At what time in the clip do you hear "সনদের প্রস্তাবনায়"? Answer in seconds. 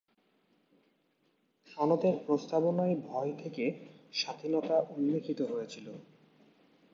1.67-2.95